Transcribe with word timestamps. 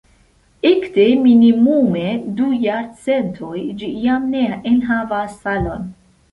Ekde 0.69 1.03
minimume 1.25 2.07
du 2.41 2.49
jarcentoj 2.65 3.61
ĝi 3.83 3.93
jam 4.09 4.29
ne 4.35 4.45
enhavas 4.75 5.41
salon. 5.47 5.89